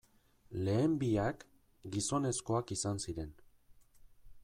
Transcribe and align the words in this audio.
Lehen 0.67 0.95
biak, 1.03 1.45
gizonezkoak 1.97 2.77
izan 2.79 3.07
ziren. 3.07 3.33